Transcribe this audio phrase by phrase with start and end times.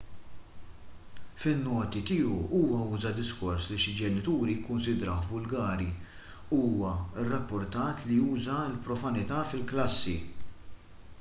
[1.41, 5.87] fin-noti tiegħu huwa uża diskors li xi ġenituri kkunsidrawh vulgari
[6.57, 6.93] u huwa
[7.27, 10.15] rrappurtat li uża l-profanità fil-klassi